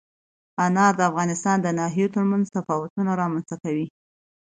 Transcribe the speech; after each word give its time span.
انار 0.65 0.93
د 0.97 1.01
افغانستان 1.09 1.57
د 1.61 1.67
ناحیو 1.79 2.13
ترمنځ 2.15 2.45
تفاوتونه 2.57 3.11
رامنځ 3.21 3.45
ته 3.51 3.55
کوي. 3.63 3.87